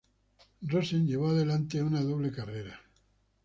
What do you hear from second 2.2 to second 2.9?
carrera.